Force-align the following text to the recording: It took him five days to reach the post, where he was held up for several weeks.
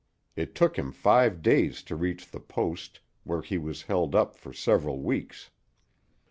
It 0.35 0.55
took 0.55 0.79
him 0.79 0.91
five 0.91 1.43
days 1.43 1.83
to 1.83 1.95
reach 1.95 2.31
the 2.31 2.39
post, 2.39 3.01
where 3.23 3.43
he 3.43 3.59
was 3.59 3.83
held 3.83 4.15
up 4.15 4.35
for 4.35 4.51
several 4.51 4.99
weeks. 4.99 5.51